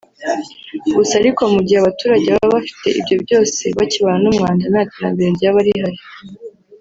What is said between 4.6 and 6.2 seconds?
nta terambere ryaba rihari